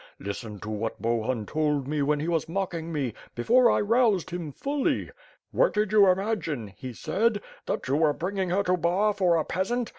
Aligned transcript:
Listen 0.17 0.57
to 0.61 0.69
what 0.71 0.99
Bohun 0.99 1.45
told 1.45 1.87
me 1.87 2.01
when 2.01 2.19
he 2.19 2.27
was 2.27 2.49
mocking 2.49 2.91
me, 2.91 3.13
before 3.35 3.69
I 3.69 3.79
roused 3.81 4.31
him 4.31 4.51
fully. 4.51 5.11
'What 5.51 5.73
did 5.75 5.91
you 5.91 6.07
imagine,' 6.07 6.69
(he 6.69 6.91
said) 6.91 7.39
^that 7.67 7.87
you 7.87 7.97
were 7.97 8.11
bringing 8.11 8.49
her 8.49 8.63
to 8.63 8.77
Bar 8.77 9.13
for 9.13 9.35
a 9.35 9.45
peasant? 9.45 9.89